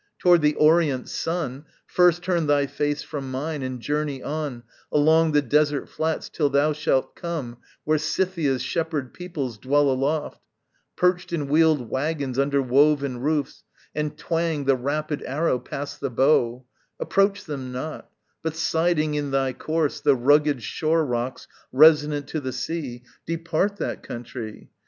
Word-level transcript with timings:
Toward 0.17 0.41
the 0.41 0.55
orient 0.55 1.07
sun 1.09 1.65
First 1.85 2.23
turn 2.23 2.47
thy 2.47 2.65
face 2.65 3.03
from 3.03 3.29
mine 3.29 3.61
and 3.61 3.79
journey 3.79 4.23
on 4.23 4.63
Along 4.91 5.31
the 5.31 5.43
desert 5.43 5.87
flats 5.89 6.27
till 6.27 6.49
thou 6.49 6.73
shalt 6.73 7.15
come 7.15 7.57
Where 7.83 7.99
Scythia's 7.99 8.63
shepherd 8.63 9.13
peoples 9.13 9.59
dwell 9.59 9.91
aloft, 9.91 10.41
Perched 10.95 11.31
in 11.31 11.47
wheeled 11.49 11.87
waggons 11.91 12.39
under 12.39 12.63
woven 12.63 13.19
roofs, 13.19 13.63
And 13.93 14.17
twang 14.17 14.65
the 14.65 14.75
rapid 14.75 15.21
arrow 15.21 15.59
past 15.59 15.99
the 15.99 16.09
bow 16.09 16.65
Approach 16.99 17.43
them 17.45 17.71
not; 17.71 18.09
but 18.41 18.55
siding 18.55 19.13
in 19.13 19.29
thy 19.29 19.53
course 19.53 19.99
The 20.01 20.15
rugged 20.15 20.63
shore 20.63 21.05
rocks 21.05 21.47
resonant 21.71 22.27
to 22.29 22.39
the 22.39 22.53
sea, 22.53 23.03
Depart 23.27 23.75
that 23.77 24.01
country. 24.01 24.71